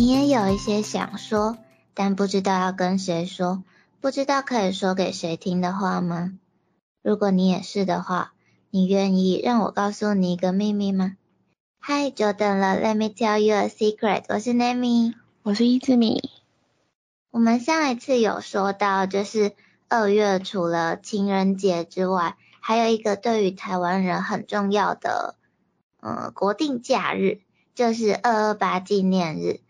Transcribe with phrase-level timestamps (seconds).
[0.00, 1.58] 你也有一些想说，
[1.92, 3.62] 但不知道要跟谁说，
[4.00, 6.38] 不知道可以说给谁听的话吗？
[7.02, 8.32] 如果你也是的话，
[8.70, 11.18] 你愿意让我告诉你一个秘密吗？
[11.78, 14.24] 嗨，久等了，Let me tell you a secret。
[14.30, 15.12] 我是 Nami，
[15.42, 16.30] 我是伊之米。
[17.30, 19.52] 我们上一次有说到，就是
[19.90, 25.36] 二月除了情人节之外，还有一个对于台湾人很重要的，
[26.00, 27.42] 呃，国定假日，
[27.74, 29.60] 就是二二八纪念日。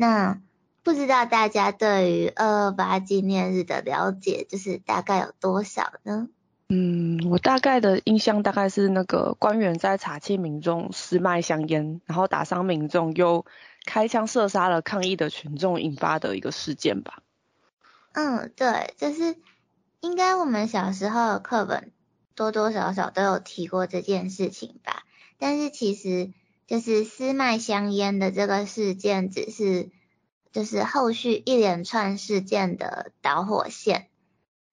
[0.00, 0.40] 那
[0.84, 6.28] 不知道大家对于二二八纪念日的了解，就是大概有多少呢？
[6.68, 13.44] 嗯，我大概的印象大概是那个官员在查缉民众私卖香烟，然后打伤民众，又
[13.86, 17.24] 开枪射杀了抗议的群众引发的一个事件吧。
[18.12, 19.34] 嗯，对，就是
[20.00, 21.90] 应该我们小时候的课本
[22.36, 25.02] 多多少少都有提过这件事情吧。
[25.38, 26.30] 但是其实。
[26.68, 29.90] 就是私卖香烟的这个事件，只是
[30.52, 34.08] 就是后续一连串事件的导火线。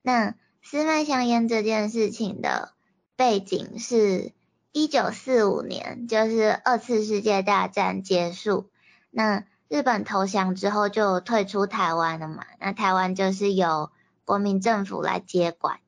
[0.01, 2.73] 那私卖香烟这件事情的
[3.15, 4.33] 背景是，
[4.73, 8.69] 一九四五年，就是二次世界大战结束，
[9.09, 13.89] 那日本投降之后就退出台湾了嘛，那台湾就是由
[14.25, 15.79] 国民政府来接管。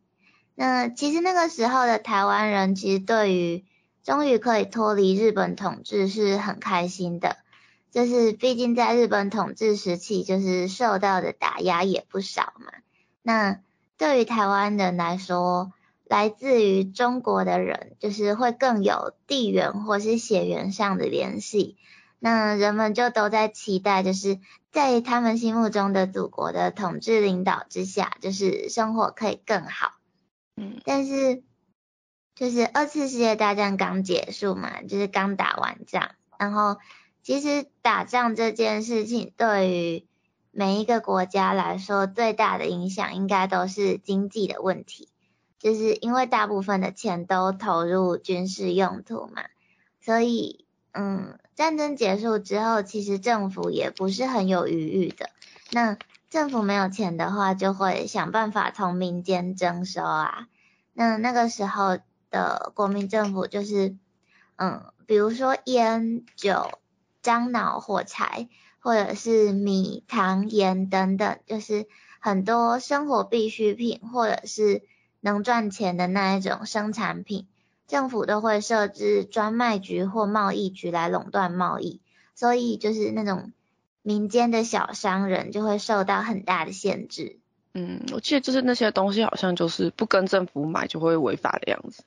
[0.56, 3.66] 那其实那个时候的台湾人，其实对于
[4.08, 7.36] 终于可以脱离日本统治是很开心的，
[7.92, 12.72] 就是毕竟在日本统治时期，就是受到的打压也不少嘛。
[13.22, 13.60] 那
[13.98, 15.74] 对于台湾人来说，
[16.06, 21.76] 来自于中国的人，就是会更有地缘或是血缘上的联系。
[22.18, 24.40] 那人们就都在期待，就是
[24.72, 29.96] 在他们心目中的祖国的统治领导之下，就是生活可以更好。
[30.56, 31.44] 嗯，但是。
[32.38, 36.78] 就是二次世界大战刚结束嘛，就是刚打完仗，然后
[37.24, 40.06] 其实打仗这件事情对于
[40.52, 45.10] 每一个国家来说最大的影响应该都是经济的问题，
[45.58, 49.42] 就是因为大部分的钱都投入军事用途嘛，
[50.00, 55.32] 所以嗯，战争结束之后，其实政府也不是很有余裕的，
[55.72, 55.98] 那
[56.30, 60.48] 政府没有钱的话，就会想办法从民间征收啊，
[60.94, 61.98] 那那个时候。
[62.38, 63.96] 的国民政府就是，
[64.58, 66.80] 嗯，比如说烟酒、
[67.24, 68.48] 樟脑、火柴，
[68.80, 71.88] 或者是米、糖、盐等等，就是
[72.20, 74.84] 很多生活必需品，或者是
[75.20, 77.48] 能赚钱的那一种生产品，
[77.88, 82.02] 政府都会设置专卖局或贸易局来垄断贸易，
[82.36, 83.52] 所以就是那种
[84.04, 87.40] 民间的小商人就会受到很大的限制。
[87.74, 92.04] 嗯，我记得就是那些东西好像就是不跟政府买就会违法的样子。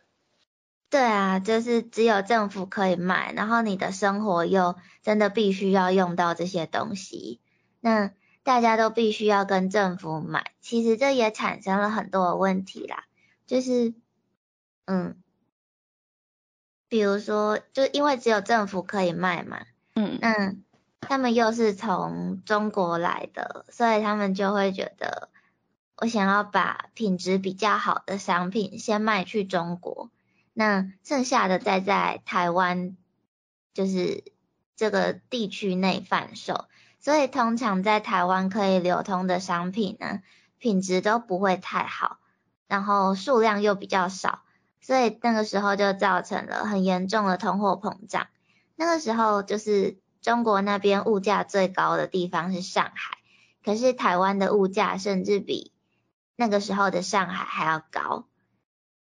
[0.90, 7.40] 对啊，就是只有政府可以卖，然后你的生活又真的必须要用到这些东西，
[7.78, 8.10] 那
[8.42, 13.04] 大家都必须要跟政府买，其实这也产生了很多的问题啦，
[13.46, 13.94] 就是，
[14.86, 15.14] 嗯，
[16.88, 19.60] 比如说，就因为只有政府可以卖嘛，
[19.94, 20.56] 嗯，那
[21.02, 25.28] 他们又是从中国来的，所以他们就会觉得，
[25.98, 30.10] 我想要把品质比较好的商品先卖去中国。
[30.52, 32.96] 那剩下的再在台湾，
[33.72, 34.24] 就是
[34.76, 36.66] 这个地区内贩售，
[36.98, 40.20] 所以通常在台湾可以流通的商品呢，
[40.58, 42.18] 品质都不会太好，
[42.66, 44.42] 然后数量又比较少，
[44.80, 48.26] 所以那个时候就造成了很严重的通货膨胀。
[48.74, 53.18] 那个时候就是中国那边物价最高的地方是上海，
[53.64, 55.72] 可是台湾的物价甚至比
[56.34, 58.26] 那个时候的上海还要高，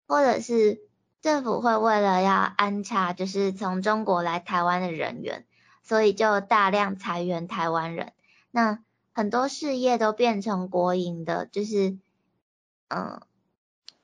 [0.08, 0.86] 或者是。
[1.20, 5.44] 政府会为了要安插就是从中国来台湾的人员，
[5.82, 8.12] 所以就大量裁员台湾人。
[8.52, 8.78] 那
[9.12, 11.98] 很多事业都变成国营的，就是
[12.86, 13.20] 嗯，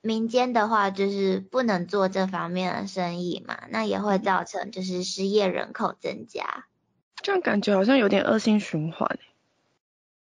[0.00, 6.66] 民间的话就是不能做这方面的生意嘛，那也会造成就是失业人口增加。
[7.22, 9.18] 这样感觉好像有点恶性循环。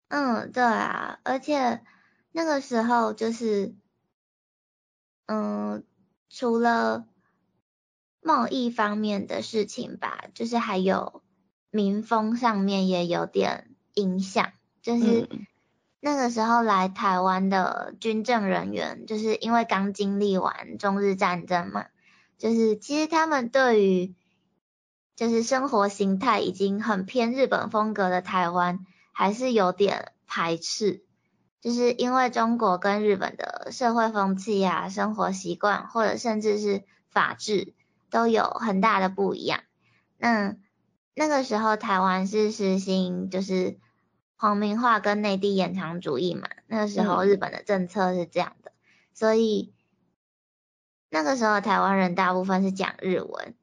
[0.09, 1.81] 嗯，对啊，而且
[2.33, 3.73] 那个时候就是
[5.27, 5.85] 嗯。
[6.29, 7.05] 除了
[8.21, 11.21] 贸易方面的事情吧，就是还有
[11.69, 14.51] 民风上面也有点影响。
[14.81, 15.29] 就是
[15.99, 21.85] 那个时候来台湾的军政人员，就是因为刚经历完中日战争嘛，
[22.37, 24.15] 就是其实他们对于
[25.15, 31.04] 就是生活形态已经很偏日本风格的台湾，还是有点排斥。
[31.65, 37.73] 就是因为中国跟日本的社会风气啊、生活习惯，或者甚至是法治，
[38.11, 39.61] 都有很大的不一样。
[40.19, 40.55] 那
[41.15, 43.79] 那个时候台湾是实行就是
[44.35, 48.71] 皇民化跟内地延长主义嘛，那个时候日本的政策是这样的，
[49.15, 49.73] 所以
[51.09, 53.55] 那个时候台湾人大部分是讲日文，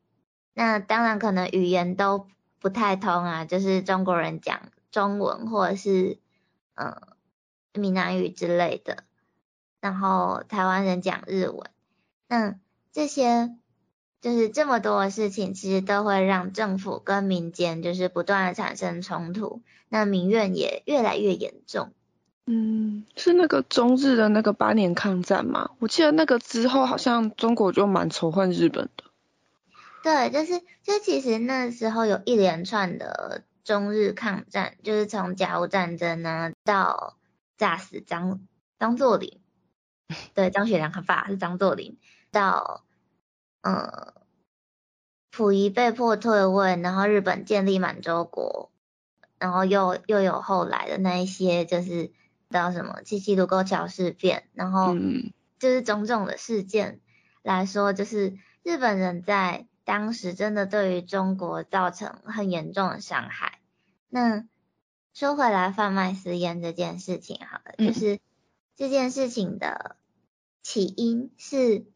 [0.55, 2.27] 那当然可能语言都
[2.59, 4.61] 不太通啊，就是中国人讲
[4.91, 6.19] 中文或者是
[6.75, 7.01] 嗯
[7.75, 9.05] 闽南语之类的，
[9.81, 11.71] 然后台湾人讲日文，
[12.29, 12.57] 那
[12.93, 13.57] 这些。
[14.21, 21.93] 就是这么多的事情，其实都会让政府跟民间就是不断的产生冲突，那民怨也越来越严重。
[22.47, 25.71] 嗯，是那个中日的那个八年抗战吗？
[25.81, 29.03] 我记得那个之后好像中国就蛮仇恨日本的。
[30.05, 37.17] 对，就是就其实那时候有一连串的中日抗战，就是从甲午战争呢到
[37.63, 38.41] 炸死张
[38.81, 39.41] 张作霖，
[40.35, 41.97] 对，张学良他爸是张作霖，
[42.33, 42.85] 到。
[43.65, 44.13] 嗯，
[45.31, 48.73] 溥仪被迫退位，然后日本建立满洲国，
[49.39, 52.11] 然后又又有后来的那一些，就是
[52.51, 54.97] 到什么七七卢沟桥事变，然后
[55.61, 57.01] 就是种种的事件
[57.45, 63.61] 来说，就是日本人在当时真的对于中国造成很严重的伤害。
[64.09, 64.45] 那
[65.15, 68.21] 说回来，贩卖私烟这件事情，好了，就是
[68.77, 69.97] 这件事情的
[70.63, 71.87] 起因是。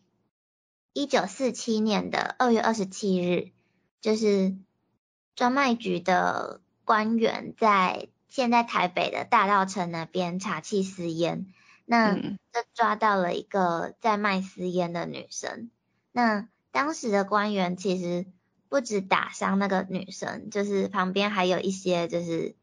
[0.99, 3.53] 一九四七年的二月二十七日，
[4.01, 4.57] 就是
[5.35, 11.53] 专卖局的官员在现在台北的大道城那边查缉私烟，
[11.85, 15.71] 那就抓到了一个在卖私烟的女生。
[16.12, 18.25] 那当时的官员其实
[18.71, 22.57] 不止打伤那个女生，就是旁边还有一些就是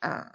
[0.00, 0.32] 嗯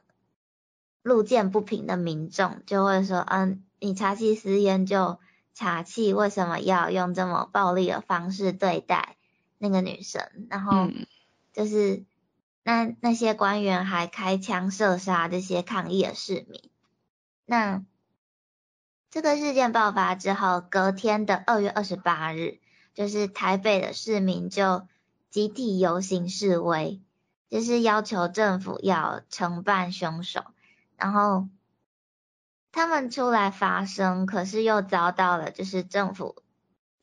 [1.02, 5.20] 路见不平的民众就会说，嗯，你查缉私烟就。
[5.56, 9.18] 查气为什么要用这么暴力的方式对待
[9.60, 10.48] 那个女生？
[10.50, 10.90] 然后
[11.54, 12.06] 就是
[12.64, 16.72] 那那些官员还开枪射杀这些抗议的市民。
[17.46, 17.86] 那
[19.12, 22.58] 这个事件爆发之后，隔天的二月二十八日，
[22.96, 24.88] 就是台北的市民就
[25.30, 27.00] 集体游行示威，
[27.54, 30.44] 就是要求政府要惩办凶手，
[30.98, 31.48] 然后。
[32.76, 36.42] 他们出来发声，可是又遭到了就是政府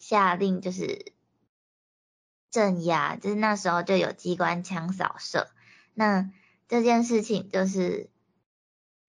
[0.00, 1.12] 下令就是
[2.50, 5.48] 镇压，就是那时候就有机关枪扫射。
[5.94, 6.28] 那
[6.66, 8.10] 这件事情就是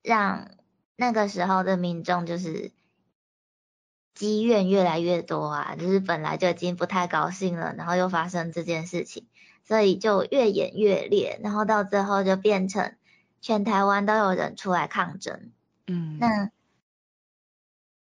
[0.03, 0.51] 让
[0.95, 2.71] 那个时候的民众就是
[4.13, 9.25] 积怨越来越多啊，就是本来就已经不太高兴了，然后又发生这件事情，
[9.63, 12.95] 所以就越演越烈，然后到最后就变成
[13.41, 15.51] 全台湾都有人出来抗争。
[15.87, 16.51] 嗯，那，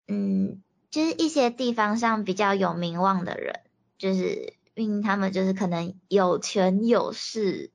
[0.08, 0.62] 嗯，
[0.92, 3.62] 就是一些地方上比较有名望的人，
[3.98, 7.72] 就是因为他们就是可能有权有势，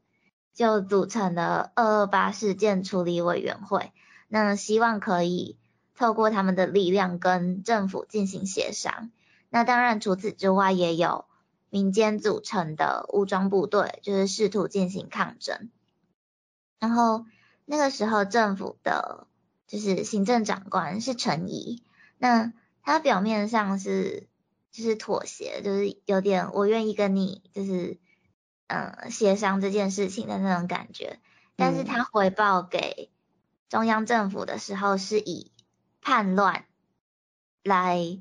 [0.55, 3.93] 就组成了二二八事件处理委员会。
[4.29, 5.59] 那希望可以
[5.97, 9.11] 透过他们的力量跟政府进行协商。
[9.49, 11.25] 那当然除此之外，也有
[11.71, 15.71] 民间组成的武装部队，就是试图进行抗争。
[16.79, 17.25] 然后
[17.65, 19.27] 那个时候政府的。
[19.71, 21.85] 就是行政长官是陈仪，
[22.19, 22.53] 那
[22.83, 24.27] 他表面上是
[24.73, 28.01] 就是妥协，就是有点我愿意跟你就是
[28.67, 31.21] 嗯协商这件事情的那种感觉，
[31.55, 33.13] 但是他回报给
[33.69, 35.53] 中央政府的时候是以
[36.01, 36.65] 叛乱
[37.63, 38.19] 来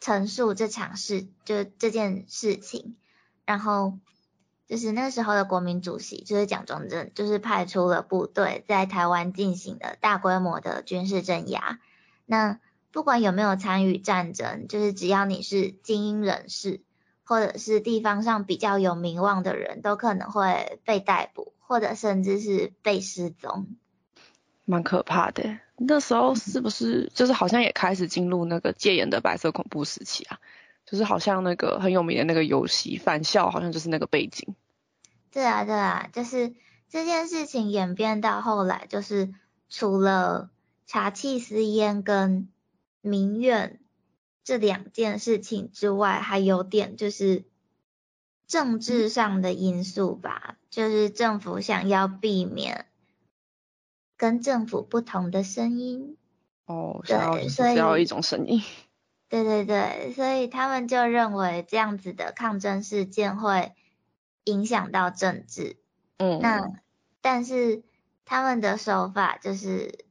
[0.00, 2.96] 陈述这场事，就这件事情，
[3.44, 3.98] 然后。
[4.66, 11.80] 就是那时候的国民主席，就是蒋中正，就是派出了部队在台湾进行了大规模的军事镇压。
[12.24, 12.60] 那
[12.92, 16.82] 不管有没有参与战争，就是只要你是精英人士，
[17.24, 23.66] 或者是地方上比较有名望的人，都可能会被逮捕，或者甚至是被失踪。
[24.70, 25.58] 蛮可怕的。
[25.76, 30.38] 那时候是不是就是好像也开始进入那个戒严的白色恐怖时期啊？
[30.86, 34.54] 就是好像那个很有名的那个游戏《返校》，好像就是那个背景。
[35.30, 36.54] 对啊，对啊，就是
[36.88, 39.32] 这件事情演变到后来，就是
[39.68, 40.50] 除了
[40.86, 42.48] 查气私烟跟
[43.00, 43.78] 民怨
[44.42, 47.44] 这两件事情之外，还有点就是
[48.48, 50.56] 政治上的因素吧。
[50.70, 52.86] 就是政府想要避免
[54.20, 56.18] 跟政府不同的声音。
[56.66, 58.62] 哦，对，所以要一种声音。
[59.30, 63.72] 对对对，所以他们就认为这样子的抗争事件会
[64.44, 65.78] 影响到政治。
[66.18, 66.70] 嗯，那
[67.22, 67.82] 但是
[68.26, 70.04] 他们的手法就是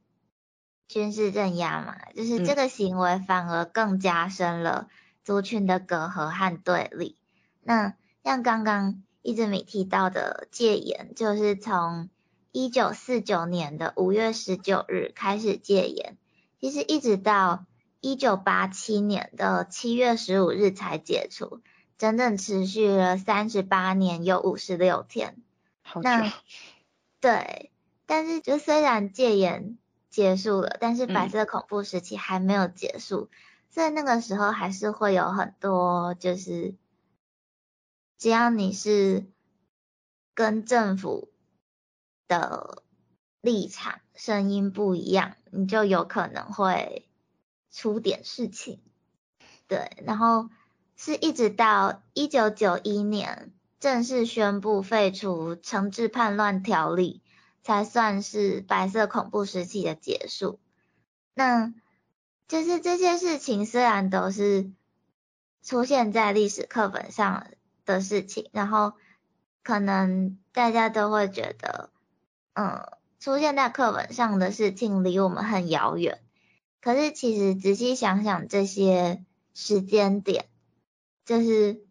[0.88, 4.88] 军事镇压嘛，就是这个行为反而更加深了
[5.22, 7.16] 族群的隔阂和对立。
[7.62, 12.08] 那像刚刚一直米提到的戒严，就是从
[12.52, 16.16] 一九四九年的五月十九日开始戒严，
[16.60, 17.66] 其实一直到
[18.00, 21.60] 一九八七年的七月十五日才解除，
[21.98, 25.36] 整整持续了三十八年有五十六天。
[25.82, 26.32] 好那
[27.20, 27.70] 对，
[28.06, 29.78] 但是就虽然戒严
[30.08, 33.28] 结束了，但是白色恐怖时期还没有结束，
[33.70, 36.74] 所以那个时候还是会有很多就是。
[38.18, 39.24] 只要你是
[40.34, 41.30] 跟政府
[42.30, 42.84] 的
[43.42, 47.06] 立场声音不一样，你就有可能会
[47.70, 48.80] 出点事情。
[49.66, 50.48] 对，然后
[50.96, 57.20] 是一直到一九九一年正式宣布废除惩治叛乱条例，
[57.62, 60.60] 才算是白色恐怖时期的结束。
[61.34, 61.74] 那
[62.46, 64.70] 就是这些事情虽然都是
[65.62, 67.48] 出现在历史课本上。
[67.86, 68.92] 的事情，然后
[69.64, 71.90] 可能大家都会觉得，
[72.60, 76.20] 嗯，出现在课本上的事情离我们很遥远。
[76.82, 79.24] 可是其实仔细想想，这些
[79.54, 80.44] 时间点，
[81.24, 81.82] 就是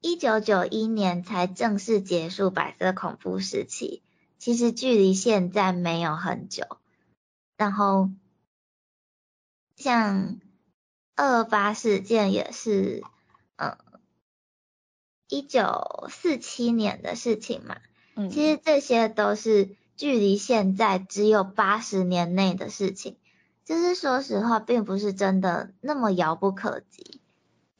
[0.00, 4.02] 一九九一年才正式结束白色恐怖时期，
[4.40, 6.64] 其实距离现在没有很久。
[7.56, 8.10] 然后
[9.76, 10.40] 像
[11.14, 13.04] 二二八事件也是，
[13.54, 13.78] 嗯。
[15.28, 17.78] 一九四七年的事情嘛，
[18.14, 23.16] 嗯，其实这些都是距离现在只有八十年内的事情，
[23.64, 27.20] 就是说实话，并不是真的那么遥不可及。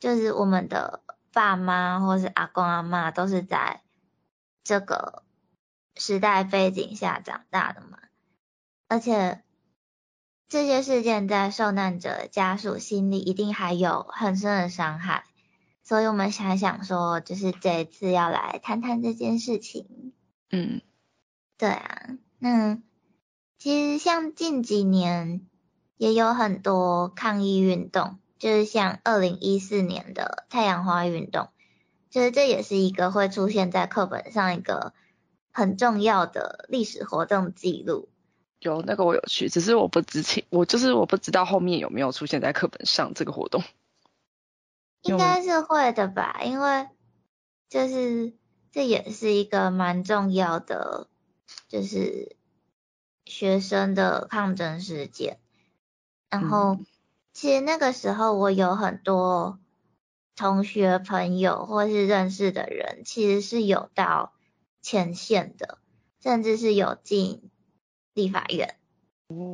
[0.00, 1.02] 就是我们的
[1.32, 3.82] 爸妈或是阿公阿妈都是在
[4.62, 5.22] 这个
[5.96, 7.98] 时代背景下长大的嘛，
[8.88, 9.42] 而且
[10.48, 15.24] 这些事件在受难者家属心里一定还有很深的伤害。
[15.82, 20.12] 所以我们想想说，就是这一次要来谈谈这件事情。
[20.50, 20.80] 嗯，
[21.56, 22.78] 对啊，那
[23.58, 25.46] 其实像近几年
[25.96, 31.48] 也有很多抗议运动，就是像二零一四年的太阳花运动，
[32.10, 34.92] 就是这也是一个会出现在课本上一个
[35.52, 38.08] 很重要的历史活动记录。
[38.58, 43.62] 有那个我有去，只是我不知情，我就是我不知道后面有没有出现在课本上这个活动。
[45.02, 46.88] 应该是会的吧，因为
[47.68, 48.32] 就是
[48.72, 51.08] 这也是一个蛮重要的，
[51.68, 52.36] 就是
[53.24, 55.38] 学生的抗争事件。
[56.30, 56.78] 然后
[57.32, 59.58] 其实那个时候我有很多
[60.36, 64.32] 同学朋友或是认识的人，其实是有到
[64.82, 65.78] 前线的，
[66.20, 67.50] 甚至是有进
[68.12, 68.76] 立法院。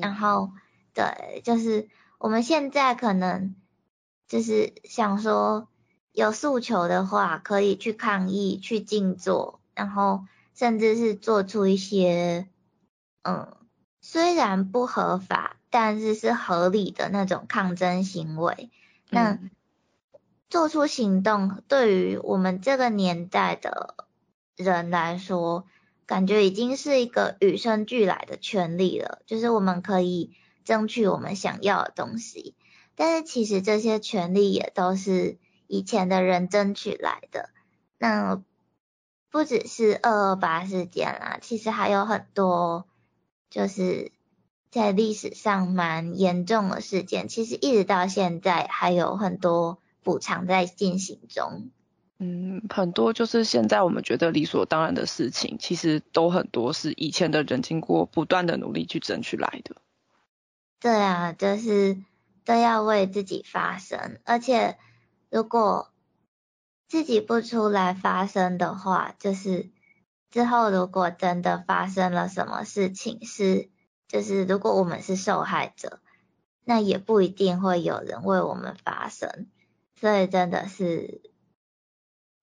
[0.01, 0.51] 然后
[0.95, 1.89] 对，就是
[2.19, 3.55] 我们现在可能。
[4.31, 5.67] 就是想说，
[6.13, 12.49] 有诉求的话，可以去抗议、去静坐，然后甚至是做出一些，
[13.23, 13.57] 嗯，
[14.01, 18.71] 虽然不合法，但是是合理的那种抗争行为。
[19.09, 19.39] 那
[20.49, 23.95] 做出行动，对于我们这个年代的
[24.57, 25.67] 人来说，
[26.07, 32.55] 感觉已经是一个与生俱来的权利了，就是我们可以争取我们想要的东西。
[32.97, 37.51] 但是其实这些权利也都是以前的人争取来的。
[37.97, 38.43] 那
[39.31, 42.87] 不只是二二八事件啦，其实还有很多
[43.49, 44.13] 就是
[44.71, 51.71] 在历史上蛮严重的事件，其实一直到现在还有很多补偿在进行中。
[52.19, 59.77] 嗯，很多就是现在我们觉得理所当然的事情，其实都很多是以前的人经过不断的努力去争取来的。
[60.81, 61.97] 对啊，就是。
[62.43, 64.77] 都要为自己发声，而且
[65.29, 65.93] 如果
[66.91, 69.71] 自己不出来发声的话，就是
[70.29, 73.71] 之后如果真的发生了什么事情，是
[74.09, 76.01] 就是如果我们是受害者，
[76.65, 79.47] 那也不一定会有人为我们发声，
[80.01, 81.23] 所以真的是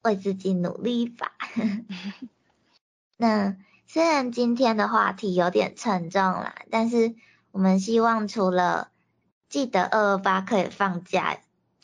[0.02, 1.34] 为自己努力吧。
[3.18, 7.16] 那虽然今天的话题有点沉重啦，但是
[7.52, 8.92] 我们希望除了
[9.50, 11.38] 记得二二八可以放假，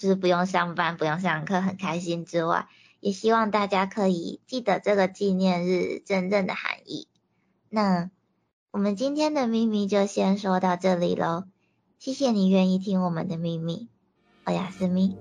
[0.04, 2.68] 就是不用上班、不用上课，很开心之外，
[3.00, 7.08] 也希望大家可以记得这个纪念日真正的含义。
[7.70, 8.12] 那
[8.72, 11.46] 我们今天的秘密就先说到这里喽，
[12.00, 13.88] 谢谢你愿意听我们的秘密，
[14.44, 15.16] 我雅思密。